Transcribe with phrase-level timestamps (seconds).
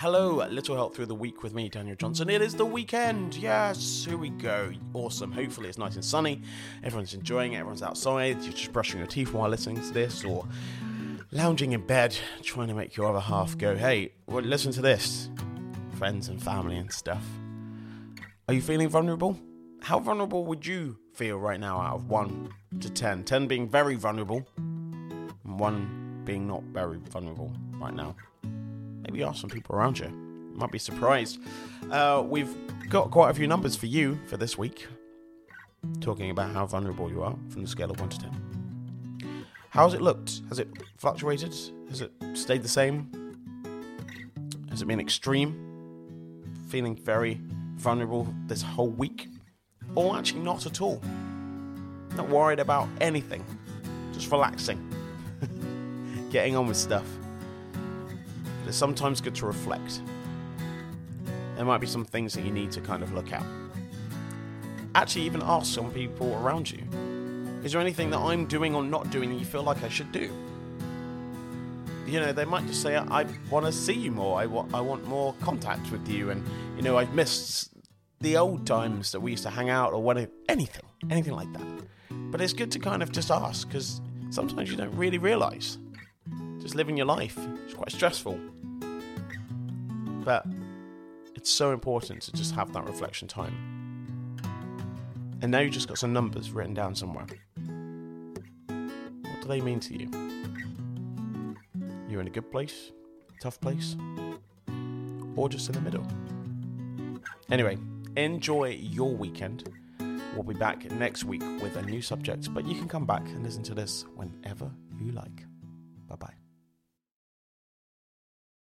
[0.00, 2.28] Hello, Little Help Through the Week with me, Daniel Johnson.
[2.28, 3.34] It is the weekend.
[3.34, 4.70] Yes, here we go.
[4.92, 5.32] Awesome.
[5.32, 6.42] Hopefully, it's nice and sunny.
[6.84, 7.60] Everyone's enjoying it.
[7.60, 8.42] Everyone's outside.
[8.42, 10.44] You're just brushing your teeth while listening to this, or
[11.32, 15.30] lounging in bed, trying to make your other half go, hey, well, listen to this.
[15.96, 17.24] Friends and family and stuff.
[18.48, 19.40] Are you feeling vulnerable?
[19.80, 22.50] How vulnerable would you feel right now out of 1
[22.80, 23.24] to 10?
[23.24, 27.50] 10 being very vulnerable, and 1 being not very vulnerable
[27.80, 28.14] right now
[29.16, 30.06] maybe ask some people around you.
[30.06, 31.38] you might be surprised.
[31.90, 32.54] Uh, we've
[32.90, 34.86] got quite a few numbers for you for this week,
[36.00, 39.46] talking about how vulnerable you are from the scale of 1 to 10.
[39.70, 40.42] How's it looked?
[40.50, 40.68] Has it
[40.98, 41.54] fluctuated?
[41.88, 43.10] Has it stayed the same?
[44.68, 46.44] Has it been extreme?
[46.68, 47.40] Feeling very
[47.76, 49.28] vulnerable this whole week?
[49.94, 51.00] Or actually not at all?
[52.16, 53.44] Not worried about anything,
[54.12, 54.78] just relaxing,
[56.30, 57.06] getting on with stuff
[58.68, 60.00] it's sometimes good to reflect.
[61.56, 63.44] There might be some things that you need to kind of look at.
[64.94, 66.82] Actually, even ask some people around you
[67.62, 70.12] Is there anything that I'm doing or not doing that you feel like I should
[70.12, 70.30] do?
[72.06, 74.38] You know, they might just say, I want to see you more.
[74.38, 76.30] I want, I want more contact with you.
[76.30, 77.70] And, you know, I've missed
[78.20, 81.66] the old times that we used to hang out or whatever, anything, anything like that.
[82.10, 85.78] But it's good to kind of just ask because sometimes you don't really realize.
[86.60, 88.38] Just living your life, it's quite stressful.
[90.26, 90.44] But
[91.36, 93.54] it's so important to just have that reflection time.
[95.40, 97.26] And now you've just got some numbers written down somewhere.
[98.66, 100.10] What do they mean to you?
[102.08, 102.90] You're in a good place,
[103.40, 103.96] tough place,
[105.36, 106.04] or just in the middle?
[107.48, 107.78] Anyway,
[108.16, 109.72] enjoy your weekend.
[110.34, 113.44] We'll be back next week with a new subject, but you can come back and
[113.44, 115.44] listen to this whenever you like.
[116.08, 116.45] Bye bye.